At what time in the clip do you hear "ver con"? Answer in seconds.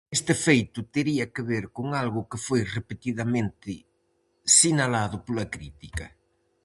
1.51-1.85